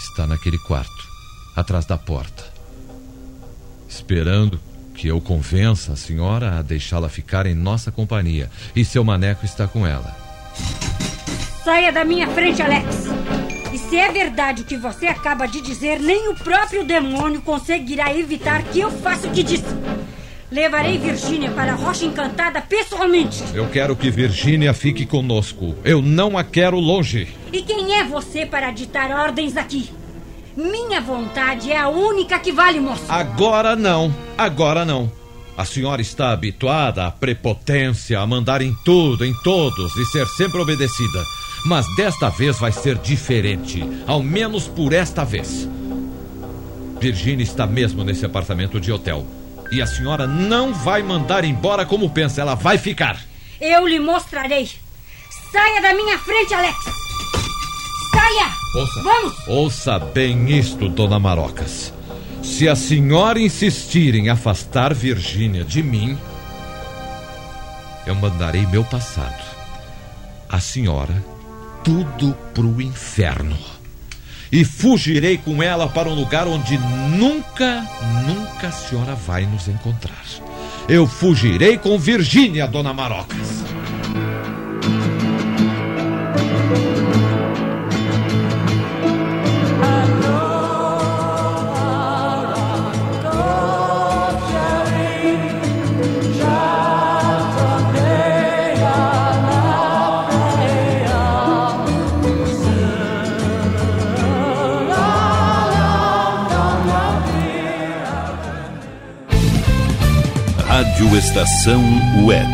está 0.00 0.26
naquele 0.26 0.58
quarto, 0.58 1.08
atrás 1.54 1.84
da 1.84 1.96
porta, 1.96 2.44
esperando 3.88 4.58
que 4.92 5.06
eu 5.06 5.20
convença 5.20 5.92
a 5.92 5.96
senhora 5.96 6.58
a 6.58 6.62
deixá-la 6.62 7.08
ficar 7.08 7.46
em 7.46 7.54
nossa 7.54 7.92
companhia. 7.92 8.50
E 8.74 8.84
seu 8.84 9.04
maneco 9.04 9.44
está 9.44 9.68
com 9.68 9.86
ela. 9.86 10.16
Saia 11.62 11.92
da 11.92 12.04
minha 12.04 12.26
frente, 12.28 12.60
Alex. 12.60 13.06
E 13.80 13.88
se 13.88 13.96
é 13.96 14.12
verdade 14.12 14.60
o 14.60 14.64
que 14.66 14.76
você 14.76 15.06
acaba 15.06 15.46
de 15.46 15.62
dizer, 15.62 15.98
nem 16.00 16.28
o 16.28 16.34
próprio 16.34 16.84
demônio 16.84 17.40
conseguirá 17.40 18.14
evitar 18.14 18.62
que 18.64 18.78
eu 18.78 18.90
faça 18.90 19.26
o 19.26 19.30
que 19.30 19.42
disse. 19.42 19.64
Levarei 20.52 20.98
Virgínia 20.98 21.50
para 21.50 21.72
a 21.72 21.76
Rocha 21.76 22.04
Encantada 22.04 22.60
pessoalmente. 22.60 23.42
Eu 23.54 23.68
quero 23.70 23.96
que 23.96 24.10
Virgínia 24.10 24.74
fique 24.74 25.06
conosco. 25.06 25.74
Eu 25.82 26.02
não 26.02 26.36
a 26.36 26.44
quero 26.44 26.78
longe. 26.78 27.28
E 27.50 27.62
quem 27.62 27.94
é 27.94 28.04
você 28.04 28.44
para 28.44 28.70
ditar 28.70 29.10
ordens 29.10 29.56
aqui? 29.56 29.90
Minha 30.54 31.00
vontade 31.00 31.72
é 31.72 31.78
a 31.78 31.88
única 31.88 32.38
que 32.38 32.52
vale, 32.52 32.80
moço. 32.80 33.04
Agora 33.08 33.74
não. 33.74 34.14
Agora 34.36 34.84
não. 34.84 35.10
A 35.56 35.64
senhora 35.64 36.02
está 36.02 36.32
habituada 36.32 37.06
à 37.06 37.10
prepotência, 37.10 38.20
a 38.20 38.26
mandar 38.26 38.60
em 38.60 38.74
tudo, 38.84 39.24
em 39.24 39.32
todos 39.42 39.96
e 39.96 40.04
ser 40.04 40.26
sempre 40.26 40.60
obedecida. 40.60 41.24
Mas 41.66 41.86
desta 41.96 42.30
vez 42.30 42.58
vai 42.58 42.72
ser 42.72 42.96
diferente. 42.98 43.82
Ao 44.06 44.22
menos 44.22 44.66
por 44.66 44.92
esta 44.92 45.24
vez. 45.24 45.68
Virginia 47.00 47.42
está 47.42 47.66
mesmo 47.66 48.04
nesse 48.04 48.24
apartamento 48.24 48.80
de 48.80 48.92
hotel. 48.92 49.26
E 49.72 49.80
a 49.80 49.86
senhora 49.86 50.26
não 50.26 50.74
vai 50.74 51.02
mandar 51.02 51.44
embora 51.44 51.86
como 51.86 52.10
pensa, 52.10 52.40
ela 52.40 52.54
vai 52.54 52.76
ficar. 52.76 53.20
Eu 53.60 53.86
lhe 53.86 54.00
mostrarei. 54.00 54.68
Saia 55.52 55.80
da 55.80 55.94
minha 55.94 56.18
frente, 56.18 56.52
Alex. 56.54 56.76
Saia! 58.10 58.50
Ouça, 58.74 59.02
Vamos! 59.02 59.48
ouça 59.48 59.98
bem 59.98 60.50
isto, 60.50 60.88
dona 60.88 61.18
Marocas. 61.18 61.92
Se 62.42 62.68
a 62.68 62.74
senhora 62.74 63.38
insistir 63.40 64.14
em 64.14 64.28
afastar 64.28 64.92
Virgínia 64.94 65.64
de 65.64 65.82
mim, 65.82 66.18
eu 68.06 68.14
mandarei 68.14 68.66
meu 68.66 68.82
passado, 68.82 69.42
a 70.48 70.58
senhora, 70.58 71.22
tudo 71.84 72.34
pro 72.54 72.80
inferno. 72.80 73.56
E 74.52 74.64
fugirei 74.64 75.38
com 75.38 75.62
ela 75.62 75.88
para 75.88 76.08
um 76.08 76.14
lugar 76.14 76.48
onde 76.48 76.76
nunca, 77.16 77.86
nunca 78.26 78.68
a 78.68 78.72
senhora 78.72 79.14
vai 79.14 79.46
nos 79.46 79.68
encontrar. 79.68 80.24
Eu 80.88 81.06
fugirei 81.06 81.78
com 81.78 81.98
Virgínia, 81.98 82.66
dona 82.66 82.92
Marocas. 82.92 83.64
Rádio 111.00 111.16
Estação 111.16 111.82
Web. 112.26 112.52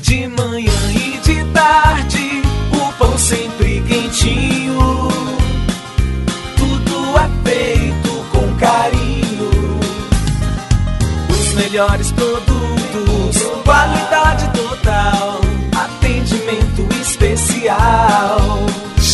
De 0.00 0.26
manhã 0.28 0.72
e 0.94 1.18
de 1.18 1.44
tarde, 1.52 2.42
o 2.72 2.92
pão 2.92 3.18
sempre 3.18 3.82
quentinho. 3.82 4.57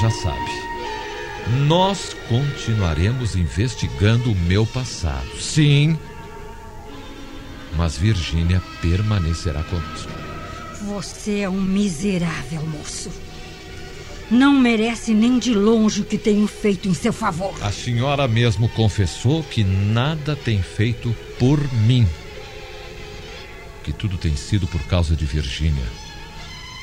já 0.00 0.10
sabe. 0.10 0.66
Nós 1.66 2.14
continuaremos 2.28 3.36
investigando 3.36 4.32
o 4.32 4.34
meu 4.34 4.66
passado. 4.66 5.40
Sim. 5.40 5.98
Mas 7.76 7.96
Virgínia 7.96 8.60
permanecerá 8.80 9.62
conosco. 9.62 10.12
Você 10.82 11.40
é 11.40 11.48
um 11.48 11.60
miserável 11.60 12.62
moço. 12.66 13.10
Não 14.30 14.52
merece 14.52 15.14
nem 15.14 15.38
de 15.38 15.54
longe 15.54 16.00
o 16.00 16.04
que 16.04 16.18
tenho 16.18 16.48
feito 16.48 16.88
em 16.88 16.94
seu 16.94 17.12
favor. 17.12 17.54
A 17.62 17.70
senhora 17.70 18.26
mesmo 18.26 18.68
confessou 18.70 19.42
que 19.44 19.62
nada 19.62 20.34
tem 20.34 20.60
feito 20.60 21.14
por 21.38 21.60
mim. 21.72 22.08
Que 23.84 23.92
tudo 23.92 24.18
tem 24.18 24.34
sido 24.34 24.66
por 24.66 24.82
causa 24.82 25.14
de 25.14 25.24
Virgínia. 25.24 25.86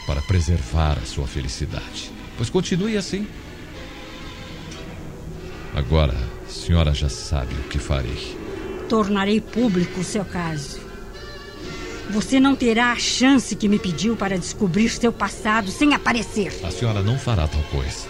Para 0.08 0.22
preservar 0.22 0.98
a 0.98 1.06
sua 1.06 1.28
felicidade. 1.28 2.23
Pois 2.38 2.50
continue 2.50 2.98
assim. 2.98 3.28
Agora, 5.76 6.16
a 6.46 6.50
senhora 6.50 6.94
já 6.94 7.10
sabe 7.10 7.54
o 7.56 7.70
que 7.70 7.80
farei. 7.80 8.38
Tornarei 8.88 9.42
público 9.42 10.02
o 10.02 10.04
seu 10.04 10.24
caso. 10.24 10.80
Você 12.12 12.40
não 12.40 12.56
terá 12.56 12.92
a 12.92 13.00
chance 13.00 13.56
que 13.56 13.68
me 13.68 13.80
pediu 13.80 14.16
para 14.16 14.38
descobrir 14.38 14.90
seu 14.90 15.12
passado 15.12 15.72
sem 15.72 15.94
aparecer. 15.94 16.54
A 16.64 16.70
senhora 16.70 17.02
não 17.02 17.18
fará 17.18 17.48
tal 17.48 17.64
coisa. 17.64 18.08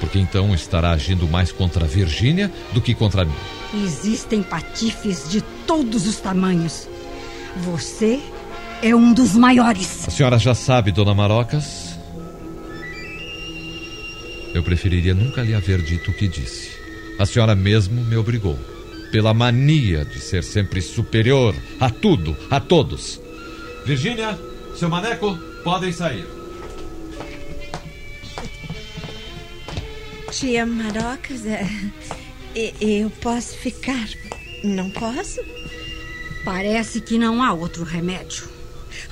Porque 0.00 0.18
então 0.18 0.54
estará 0.54 0.90
agindo 0.90 1.26
mais 1.26 1.50
contra 1.50 1.84
a 1.84 1.88
Virgínia 1.88 2.52
do 2.72 2.80
que 2.80 2.94
contra 2.94 3.24
mim. 3.24 3.34
Existem 3.82 4.42
patifes 4.42 5.28
de 5.30 5.40
todos 5.66 6.06
os 6.06 6.16
tamanhos. 6.16 6.88
Você 7.56 8.20
é 8.82 8.94
um 8.94 9.12
dos 9.12 9.34
maiores. 9.34 10.06
A 10.06 10.10
senhora 10.10 10.38
já 10.38 10.54
sabe, 10.54 10.92
dona 10.92 11.14
Marocas. 11.14 11.87
Eu 14.54 14.62
preferiria 14.62 15.14
nunca 15.14 15.42
lhe 15.42 15.54
haver 15.54 15.80
dito 15.82 16.10
o 16.10 16.14
que 16.14 16.26
disse. 16.26 16.70
A 17.18 17.26
senhora 17.26 17.54
mesmo 17.54 18.04
me 18.04 18.16
obrigou. 18.16 18.58
Pela 19.10 19.32
mania 19.32 20.04
de 20.04 20.20
ser 20.20 20.42
sempre 20.42 20.82
superior 20.82 21.54
a 21.80 21.90
tudo, 21.90 22.36
a 22.50 22.60
todos. 22.60 23.20
Virgínia, 23.84 24.38
seu 24.74 24.88
maneco, 24.88 25.38
podem 25.64 25.92
sair. 25.92 26.26
Tia 30.30 30.66
Marocas, 30.66 31.42
eu 32.54 33.10
posso 33.22 33.56
ficar? 33.56 34.08
Não 34.62 34.90
posso? 34.90 35.40
Parece 36.44 37.00
que 37.00 37.18
não 37.18 37.42
há 37.42 37.52
outro 37.52 37.82
remédio. 37.84 38.57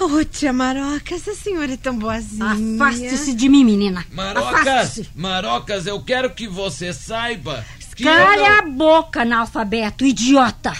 Oh, 0.00 0.24
tia 0.24 0.52
Marocas, 0.52 1.26
a 1.28 1.34
senhora 1.34 1.72
é 1.72 1.76
tão 1.76 1.98
boazinha. 1.98 2.44
Afaste-se 2.76 3.34
de 3.34 3.48
mim, 3.48 3.64
menina. 3.64 4.04
Marocas. 4.12 5.02
Marocas, 5.14 5.86
eu 5.86 6.02
quero 6.02 6.30
que 6.30 6.46
você 6.48 6.92
saiba 6.92 7.64
que 7.94 8.04
Calha 8.04 8.36
não- 8.36 8.58
a 8.58 8.62
boca, 8.62 9.22
analfabeto, 9.22 10.04
idiota. 10.04 10.72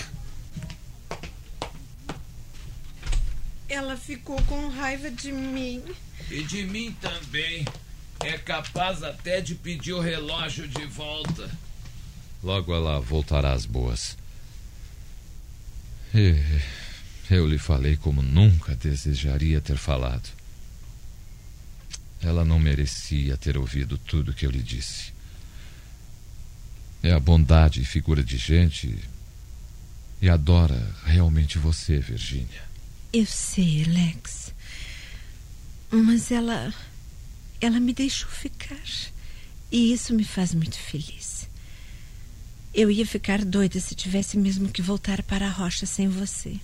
Ela 3.69 3.97
ficou 3.97 4.41
com 4.43 4.69
raiva 4.69 5.11
de 5.11 5.33
mim. 5.33 5.83
E 6.31 6.43
de 6.43 6.65
mim 6.65 6.95
também. 7.01 7.65
É 8.21 8.39
capaz 8.39 9.03
até 9.03 9.41
de 9.41 9.55
pedir 9.55 9.93
o 9.93 10.01
relógio 10.01 10.67
de 10.67 10.85
volta. 10.87 11.51
Logo 12.43 12.75
ela 12.75 13.01
voltará 13.01 13.53
às 13.53 13.67
boas. 13.67 14.17
E 16.15 16.35
eu 17.35 17.47
lhe 17.47 17.59
falei 17.59 17.97
como 17.97 18.23
nunca 18.23 18.75
desejaria 18.77 19.61
ter 19.61 19.77
falado. 19.77 20.29
Ela 22.23 22.45
não 22.45 22.59
merecia 22.59 23.37
ter 23.37 23.57
ouvido 23.57 23.99
tudo 23.99 24.33
que 24.33 24.47
eu 24.47 24.51
lhe 24.51 24.63
disse. 24.63 25.13
É 27.03 27.13
a 27.13 27.21
bondade 27.21 27.81
e 27.81 27.85
figura 27.85 28.23
de 28.23 28.37
gente 28.37 28.99
e 30.21 30.29
adora 30.29 30.95
realmente 31.05 31.59
você, 31.59 31.99
Virgínia. 31.99 32.63
Eu 33.13 33.27
sei, 33.27 33.85
Alex. 33.85 34.53
Mas 35.91 36.31
ela. 36.31 36.73
Ela 37.61 37.81
me 37.81 37.93
deixou 37.93 38.29
ficar. 38.29 38.77
E 39.71 39.93
isso 39.93 40.15
me 40.15 40.25
faz 40.25 40.55
muito 40.55 40.79
feliz. 40.79 41.49
Eu 42.75 42.91
ia 42.91 43.07
ficar 43.07 43.45
doida 43.45 43.81
se 43.81 43.95
tivesse 43.95 44.37
mesmo 44.37 44.69
que 44.69 44.83
voltar 44.83 45.23
para 45.23 45.47
a 45.47 45.51
rocha 45.51 45.87
sem 45.87 46.09
você. 46.09 46.59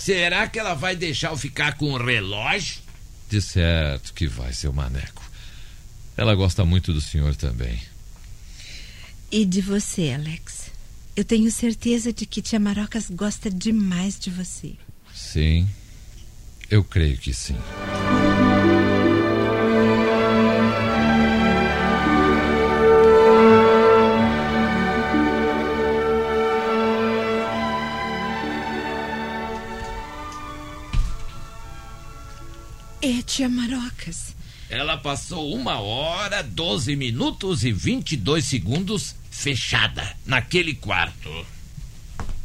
Será 0.00 0.48
que 0.48 0.58
ela 0.58 0.72
vai 0.72 0.96
deixar 0.96 1.30
eu 1.30 1.36
ficar 1.36 1.74
com 1.74 1.92
o 1.92 2.02
relógio? 2.02 2.80
De 3.28 3.42
certo 3.42 4.14
que 4.14 4.26
vai, 4.26 4.50
seu 4.50 4.72
maneco. 4.72 5.22
Ela 6.16 6.34
gosta 6.34 6.64
muito 6.64 6.90
do 6.90 7.02
senhor 7.02 7.36
também. 7.36 7.82
E 9.30 9.44
de 9.44 9.60
você, 9.60 10.12
Alex. 10.14 10.70
Eu 11.14 11.22
tenho 11.22 11.52
certeza 11.52 12.14
de 12.14 12.24
que 12.24 12.40
tia 12.40 12.58
Marocas 12.58 13.10
gosta 13.10 13.50
demais 13.50 14.18
de 14.18 14.30
você. 14.30 14.72
Sim, 15.14 15.68
eu 16.70 16.82
creio 16.82 17.18
que 17.18 17.34
sim. 17.34 17.58
Tia 33.40 33.48
Marocas. 33.48 34.36
Ela 34.68 34.98
passou 34.98 35.54
uma 35.54 35.80
hora, 35.80 36.42
12 36.42 36.94
minutos 36.94 37.64
e 37.64 37.72
22 37.72 38.44
segundos 38.44 39.14
fechada 39.30 40.14
naquele 40.26 40.74
quarto. 40.74 41.30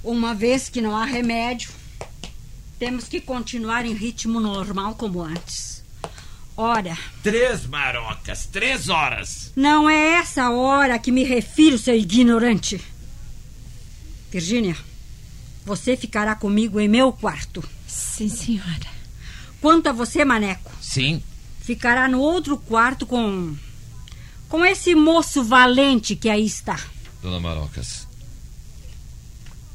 Uma 0.01 0.33
vez 0.33 0.69
que 0.69 0.79
não 0.79 0.95
há 0.95 1.03
remédio, 1.03 1.69
temos 2.79 3.09
que 3.09 3.19
continuar 3.19 3.85
em 3.85 3.93
ritmo 3.93 4.39
normal 4.39 4.95
como 4.95 5.21
antes. 5.21 5.83
Ora, 6.55 6.97
Três 7.21 7.65
marocas, 7.65 8.45
três 8.45 8.87
horas. 8.87 9.51
não 9.53 9.89
é 9.89 10.13
essa 10.13 10.49
hora 10.49 10.97
que 10.97 11.11
me 11.11 11.25
refiro, 11.25 11.77
seu 11.77 11.93
ignorante. 11.97 12.79
Virgínia, 14.31 14.77
você 15.65 15.97
ficará 15.97 16.35
comigo 16.35 16.79
em 16.79 16.87
meu 16.87 17.11
quarto. 17.11 17.61
Sim, 17.85 18.29
senhora. 18.29 18.94
Quanto 19.65 19.87
a 19.87 19.91
você, 19.91 20.23
Maneco, 20.23 20.71
Sim, 20.79 21.23
ficará 21.59 22.07
no 22.07 22.19
outro 22.19 22.55
quarto 22.55 23.03
com. 23.03 23.55
com 24.47 24.63
esse 24.63 24.93
moço 24.93 25.43
valente 25.43 26.15
que 26.15 26.29
aí 26.29 26.45
está. 26.45 26.79
Dona 27.19 27.39
Marocas, 27.39 28.07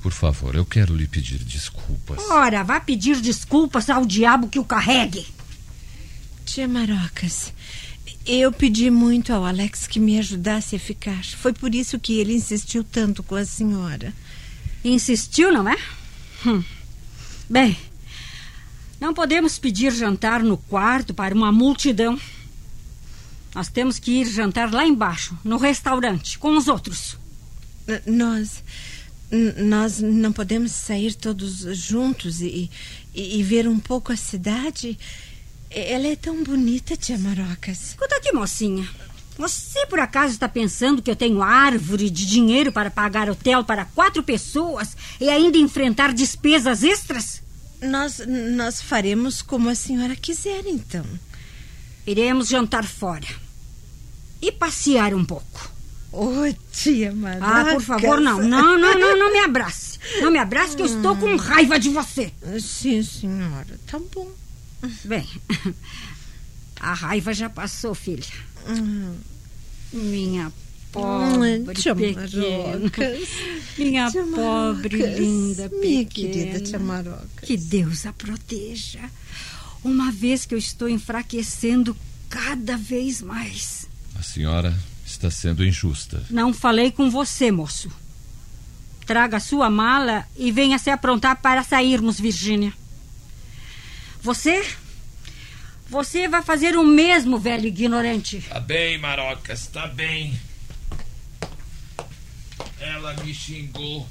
por 0.01 0.13
favor, 0.13 0.55
eu 0.55 0.65
quero 0.65 0.95
lhe 0.95 1.09
pedir 1.09 1.39
desculpas. 1.39 2.21
Ora, 2.31 2.63
vá 2.63 2.79
pedir 2.79 3.21
desculpas 3.21 3.91
ao 3.91 4.07
diabo 4.07 4.47
que 4.47 4.61
o 4.61 4.65
carregue. 4.65 5.27
Tia 6.45 6.69
Marocas, 6.69 7.53
eu 8.25 8.53
pedi 8.53 8.91
muito 8.91 9.33
ao 9.33 9.45
Alex 9.45 9.89
que 9.89 9.99
me 9.99 10.21
ajudasse 10.21 10.77
a 10.77 10.79
ficar. 10.79 11.25
Foi 11.25 11.53
por 11.53 11.75
isso 11.75 11.99
que 11.99 12.21
ele 12.21 12.35
insistiu 12.35 12.85
tanto 12.85 13.25
com 13.25 13.35
a 13.35 13.45
senhora. 13.45 14.15
Insistiu, 14.85 15.53
não 15.53 15.69
é? 15.69 15.77
Hum. 16.47 16.63
Bem, 17.49 17.77
não 19.01 19.15
podemos 19.15 19.59
pedir 19.59 19.93
jantar 19.93 20.43
no 20.43 20.57
quarto 20.57 21.15
para 21.15 21.35
uma 21.35 21.51
multidão. 21.51 22.19
Nós 23.55 23.69
temos 23.69 23.99
que 23.99 24.21
ir 24.21 24.27
jantar 24.29 24.73
lá 24.73 24.87
embaixo, 24.87 25.37
no 25.43 25.57
restaurante, 25.57 26.39
com 26.39 26.57
os 26.57 26.69
outros. 26.69 27.17
N- 27.89 28.03
Nós. 28.07 28.63
Nós 29.59 30.01
não 30.01 30.33
podemos 30.33 30.73
sair 30.73 31.15
todos 31.15 31.61
juntos 31.79 32.41
e, 32.41 32.69
e, 33.15 33.39
e 33.39 33.43
ver 33.45 33.69
um 33.69 33.79
pouco 33.79 34.13
a 34.13 34.17
cidade. 34.17 34.99
Ela 35.71 36.09
é 36.09 36.17
tão 36.17 36.43
bonita, 36.43 36.97
tia 36.97 37.17
Marocas. 37.17 37.91
Escuta 37.91 38.17
aqui, 38.17 38.33
mocinha. 38.33 38.89
Você 39.39 39.87
por 39.87 40.01
acaso 40.01 40.35
está 40.35 40.49
pensando 40.49 41.01
que 41.01 41.09
eu 41.11 41.15
tenho 41.15 41.43
árvore 41.43 42.11
de 42.11 42.27
dinheiro 42.27 42.73
para 42.73 42.91
pagar 42.91 43.31
hotel 43.31 43.63
para 43.65 43.85
quatro 43.85 44.21
pessoas 44.23 44.97
e 45.21 45.29
ainda 45.31 45.57
enfrentar 45.59 46.13
despesas 46.13 46.83
extras? 46.83 47.41
Nós, 47.83 48.21
nós 48.27 48.81
faremos 48.83 49.43
como 49.43 49.69
a 49.69 49.75
senhora 49.75 50.15
quiser, 50.15 50.67
então. 50.67 51.05
Iremos 52.07 52.49
jantar 52.49 52.87
fora 52.87 53.27
e 54.41 54.51
passear 54.53 55.15
um 55.15 55.25
pouco. 55.25 55.71
Ô, 56.13 56.31
tia 56.73 57.13
Marocas. 57.13 57.49
Ah, 57.49 57.75
por 57.75 57.83
favor, 57.83 58.21
não. 58.21 58.43
Não, 58.43 58.79
não, 58.79 58.99
não, 58.99 59.19
não 59.19 59.33
me 59.33 59.39
abrace. 59.39 59.99
Não 60.21 60.31
me 60.31 60.39
abrace 60.39 60.75
que 60.75 60.83
eu 60.83 60.87
estou 60.87 61.17
com 61.17 61.37
raiva 61.37 61.79
de 61.79 61.89
você. 61.89 62.33
Sim, 62.61 63.03
senhora. 63.03 63.79
Tá 63.87 63.99
bom. 64.13 64.29
Bem, 65.05 65.27
a 66.81 66.95
raiva 66.95 67.33
já 67.33 67.49
passou, 67.49 67.95
filha. 67.95 68.25
Hum. 68.67 69.17
Minha 69.93 70.53
pobre 70.93 71.61
pequena. 71.61 72.23
Marocas. 72.23 73.29
Minha 73.79 74.11
Tia 74.11 74.25
pobre, 74.25 74.97
linda 74.97 75.69
pequena. 75.69 75.81
Minha 75.81 76.05
querida 76.05 76.61
tia 76.61 76.79
Marocas. 76.79 77.29
Que 77.43 77.57
Deus 77.57 78.07
a 78.07 78.13
proteja. 78.13 79.01
Uma 79.83 80.13
vez 80.13 80.45
que 80.45 80.55
eu 80.55 80.59
estou 80.59 80.89
enfraquecendo 80.89 81.97
cada 82.29 82.77
vez 82.77 83.23
mais. 83.23 83.89
A 84.15 84.23
senhora 84.23 84.77
está 85.05 85.31
sendo 85.31 85.65
injusta. 85.65 86.23
Não 86.31 86.53
falei 86.53 86.91
com 86.91 87.11
você, 87.11 87.51
moço. 87.51 87.91
Traga 89.07 89.39
a 89.39 89.41
sua 89.41 89.69
mala 89.69 90.25
e 90.37 90.53
venha 90.53 90.79
se 90.79 90.91
aprontar 90.91 91.41
para 91.41 91.63
sairmos, 91.63 92.21
Virgínia. 92.21 92.73
Você? 94.23 94.65
Você 95.89 96.29
vai 96.29 96.43
fazer 96.43 96.77
o 96.77 96.85
mesmo, 96.85 97.39
velho 97.39 97.67
ignorante. 97.67 98.45
Tá 98.49 98.61
bem, 98.61 98.99
marocas, 98.99 99.67
tá 99.67 99.89
bem. 99.89 100.39
Ela 102.81 103.15
me 103.23 103.35
xingou, 103.35 104.09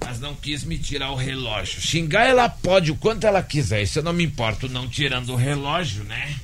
mas 0.00 0.20
não 0.20 0.34
quis 0.34 0.64
me 0.64 0.78
tirar 0.78 1.10
o 1.10 1.16
relógio. 1.16 1.80
Xingar 1.80 2.26
ela 2.26 2.48
pode 2.48 2.90
o 2.90 2.96
quanto 2.96 3.26
ela 3.26 3.42
quiser, 3.42 3.82
isso 3.82 3.98
eu 3.98 4.02
não 4.02 4.12
me 4.12 4.24
importo, 4.24 4.68
não 4.68 4.88
tirando 4.88 5.30
o 5.30 5.36
relógio, 5.36 6.04
né? 6.04 6.36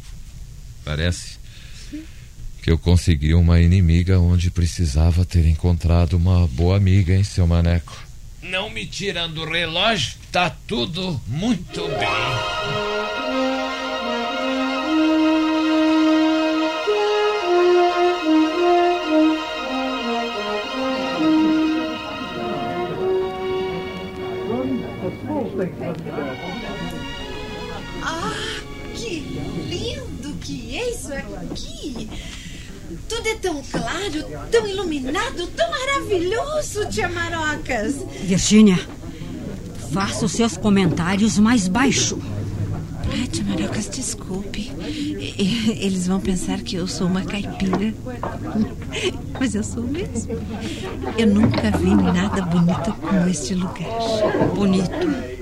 Parece 0.84 1.38
que 2.62 2.70
eu 2.70 2.78
consegui 2.78 3.32
uma 3.34 3.60
inimiga 3.60 4.18
onde 4.18 4.50
precisava 4.50 5.24
ter 5.24 5.46
encontrado 5.46 6.14
uma 6.14 6.46
boa 6.48 6.76
amiga, 6.76 7.14
hein, 7.14 7.24
seu 7.24 7.46
maneco? 7.46 7.96
Não 8.42 8.70
me 8.70 8.86
tirando 8.86 9.42
o 9.42 9.50
relógio, 9.50 10.14
tá 10.32 10.50
tudo 10.66 11.20
muito 11.26 11.86
bem. 11.88 12.99
Aqui! 31.50 32.08
Tudo 33.08 33.28
é 33.28 33.34
tão 33.36 33.62
claro, 33.70 34.24
tão 34.50 34.66
iluminado, 34.66 35.46
tão 35.48 35.70
maravilhoso, 35.70 36.88
tia 36.88 37.08
Marocas. 37.08 37.94
Virgínia, 38.22 38.78
faça 39.92 40.24
os 40.24 40.32
seus 40.32 40.56
comentários 40.56 41.38
mais 41.38 41.68
baixo. 41.68 42.18
Ai, 43.12 43.26
tia 43.28 43.44
Marocas, 43.44 43.88
desculpe. 43.88 44.72
Eles 45.78 46.06
vão 46.06 46.20
pensar 46.20 46.60
que 46.62 46.76
eu 46.76 46.86
sou 46.88 47.06
uma 47.06 47.22
caipira. 47.22 47.94
Mas 49.38 49.54
eu 49.54 49.62
sou 49.62 49.84
mesmo. 49.84 50.36
Eu 51.16 51.26
nunca 51.28 51.70
vi 51.78 51.94
nada 51.94 52.42
bonito 52.42 52.92
como 53.00 53.28
este 53.28 53.54
lugar. 53.54 53.88
Bonito. 54.54 55.40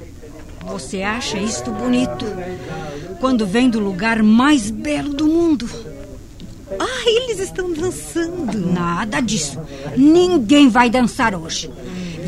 Você 0.66 1.02
acha 1.02 1.38
isto 1.38 1.70
bonito? 1.70 2.26
Quando 3.20 3.46
vem 3.46 3.70
do 3.70 3.80
lugar 3.80 4.22
mais 4.22 4.70
belo 4.70 5.14
do 5.14 5.26
mundo. 5.26 5.88
Ah, 6.98 7.11
eles 7.11 7.38
estão 7.38 7.72
dançando. 7.72 8.58
Nada 8.58 9.20
disso. 9.20 9.61
Ninguém 9.96 10.68
vai 10.68 10.90
dançar 10.90 11.34
hoje. 11.34 11.70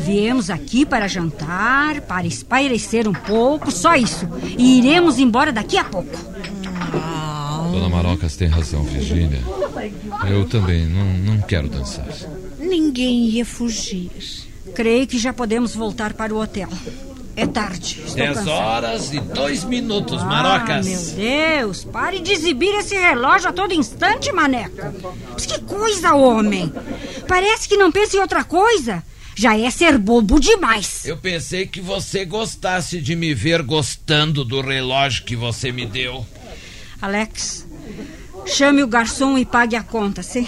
Viemos 0.05 0.49
aqui 0.49 0.85
para 0.85 1.07
jantar, 1.07 2.01
para 2.01 2.25
espairecer 2.25 3.07
um 3.07 3.13
pouco, 3.13 3.69
só 3.69 3.95
isso. 3.95 4.27
E 4.57 4.79
iremos 4.79 5.19
embora 5.19 5.51
daqui 5.51 5.77
a 5.77 5.83
pouco. 5.83 6.17
Dona 7.71 7.89
Marocas 7.89 8.35
tem 8.35 8.47
razão, 8.47 8.83
Virgínia. 8.83 9.41
Eu 10.29 10.47
também 10.47 10.85
não, 10.85 11.35
não 11.35 11.41
quero 11.41 11.69
dançar. 11.69 12.07
Ninguém 12.59 13.29
ia 13.29 13.45
fugir. 13.45 14.09
Creio 14.73 15.05
que 15.05 15.17
já 15.17 15.33
podemos 15.33 15.75
voltar 15.75 16.13
para 16.13 16.33
o 16.33 16.41
hotel. 16.41 16.69
É 17.35 17.47
tarde. 17.47 17.97
Estou 17.99 18.15
Dez 18.15 18.37
cansada. 18.37 18.51
horas 18.51 19.13
e 19.13 19.19
dois 19.19 19.63
minutos, 19.63 20.21
Ah, 20.21 20.25
marocas. 20.25 20.85
meu 20.85 21.01
Deus, 21.15 21.83
pare 21.85 22.19
de 22.19 22.31
exibir 22.33 22.73
esse 22.75 22.93
relógio 22.95 23.49
a 23.49 23.53
todo 23.53 23.73
instante, 23.73 24.31
maneco. 24.33 24.75
Mas 25.33 25.45
que 25.45 25.59
coisa, 25.61 26.13
homem. 26.13 26.71
Parece 27.27 27.69
que 27.69 27.77
não 27.77 27.91
pensa 27.91 28.17
em 28.17 28.19
outra 28.19 28.43
coisa. 28.43 29.01
Já 29.33 29.57
é 29.57 29.71
ser 29.71 29.97
bobo 29.97 30.39
demais. 30.39 31.05
Eu 31.05 31.15
pensei 31.17 31.65
que 31.65 31.79
você 31.79 32.25
gostasse 32.25 32.99
de 33.01 33.15
me 33.15 33.33
ver 33.33 33.61
gostando 33.63 34.43
do 34.43 34.59
relógio 34.61 35.23
que 35.23 35.35
você 35.37 35.71
me 35.71 35.85
deu. 35.85 36.25
Alex, 37.01 37.65
chame 38.45 38.83
o 38.83 38.87
garçom 38.87 39.37
e 39.37 39.45
pague 39.45 39.75
a 39.77 39.81
conta, 39.83 40.21
sim? 40.21 40.47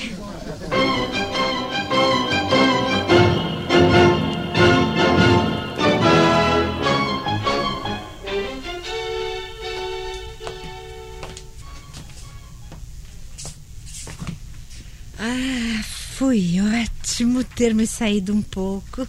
Foi 16.23 16.55
ótimo 16.61 17.43
ter 17.43 17.75
me 17.75 17.85
saído 17.85 18.33
um 18.33 18.41
pouco. 18.41 19.05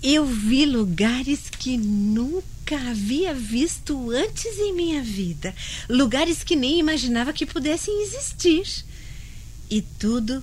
Eu 0.00 0.24
vi 0.24 0.64
lugares 0.64 1.50
que 1.50 1.76
nunca 1.76 2.76
havia 2.88 3.34
visto 3.34 4.12
antes 4.12 4.56
em 4.60 4.72
minha 4.72 5.02
vida. 5.02 5.52
Lugares 5.90 6.44
que 6.44 6.54
nem 6.54 6.78
imaginava 6.78 7.32
que 7.32 7.44
pudessem 7.44 8.04
existir. 8.04 8.64
E 9.68 9.82
tudo 9.82 10.40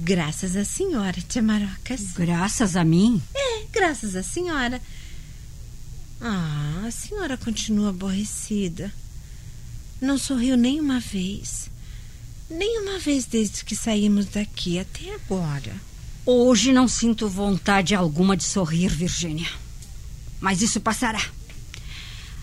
graças 0.00 0.56
à 0.56 0.64
senhora, 0.64 1.22
tia 1.28 1.40
Marocas. 1.40 2.10
Graças 2.16 2.74
a 2.74 2.82
mim? 2.82 3.22
É, 3.36 3.66
graças 3.70 4.16
à 4.16 4.22
senhora. 4.24 4.82
Ah, 6.20 6.86
a 6.88 6.90
senhora 6.90 7.36
continua 7.36 7.90
aborrecida. 7.90 8.92
Não 10.00 10.18
sorriu 10.18 10.56
nem 10.56 10.80
uma 10.80 10.98
vez. 10.98 11.70
Nem 12.50 12.80
uma 12.82 12.98
vez 12.98 13.24
desde 13.24 13.64
que 13.64 13.74
saímos 13.74 14.26
daqui 14.26 14.78
até 14.78 15.14
agora. 15.14 15.72
Hoje 16.26 16.72
não 16.72 16.88
sinto 16.88 17.28
vontade 17.28 17.94
alguma 17.94 18.36
de 18.36 18.44
sorrir, 18.44 18.88
Virgínia. 18.88 19.48
Mas 20.40 20.62
isso 20.62 20.80
passará. 20.80 21.22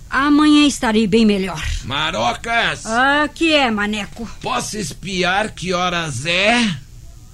Amanhã 0.09 0.67
estarei 0.67 1.07
bem 1.07 1.25
melhor. 1.25 1.63
Marocas! 1.85 2.85
Ah, 2.85 3.29
que 3.33 3.53
é, 3.53 3.71
maneco? 3.71 4.29
Posso 4.41 4.77
espiar 4.77 5.53
que 5.53 5.71
horas 5.71 6.25
é? 6.25 6.77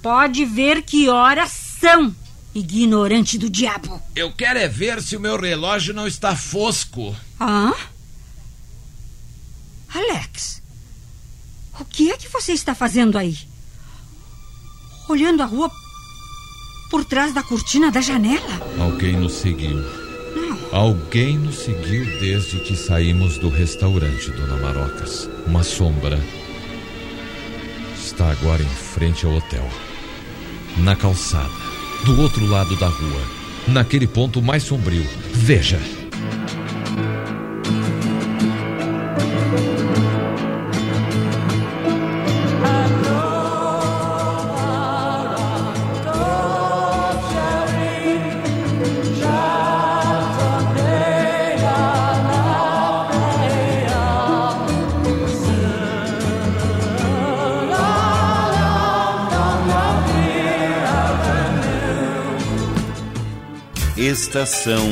Pode 0.00 0.44
ver 0.44 0.82
que 0.82 1.08
horas 1.08 1.50
são, 1.80 2.14
ignorante 2.54 3.36
do 3.36 3.50
diabo. 3.50 4.00
Eu 4.14 4.32
quero 4.32 4.58
é 4.58 4.68
ver 4.68 5.02
se 5.02 5.16
o 5.16 5.20
meu 5.20 5.36
relógio 5.40 5.92
não 5.92 6.06
está 6.06 6.36
fosco. 6.36 7.16
Hã? 7.40 7.74
Alex, 9.92 10.57
o 11.80 11.84
que 11.84 12.10
é 12.10 12.16
que 12.16 12.28
você 12.28 12.52
está 12.52 12.74
fazendo 12.74 13.16
aí? 13.16 13.36
Olhando 15.08 15.42
a 15.42 15.46
rua 15.46 15.70
por 16.90 17.04
trás 17.04 17.32
da 17.32 17.42
cortina 17.42 17.90
da 17.90 18.00
janela? 18.00 18.60
Alguém 18.78 19.16
nos 19.16 19.34
seguiu. 19.34 19.78
Alguém 20.72 21.38
nos 21.38 21.56
seguiu 21.56 22.04
desde 22.20 22.60
que 22.60 22.76
saímos 22.76 23.38
do 23.38 23.48
restaurante, 23.48 24.30
Dona 24.30 24.56
Marocas. 24.56 25.28
Uma 25.46 25.62
sombra. 25.62 26.22
Está 27.98 28.30
agora 28.30 28.62
em 28.62 28.68
frente 28.68 29.24
ao 29.24 29.32
hotel. 29.32 29.66
Na 30.78 30.94
calçada. 30.94 31.50
Do 32.04 32.20
outro 32.20 32.44
lado 32.46 32.76
da 32.76 32.88
rua. 32.88 33.22
Naquele 33.66 34.06
ponto 34.06 34.42
mais 34.42 34.62
sombrio. 34.62 35.06
Veja. 35.32 35.80
Estação 64.28 64.90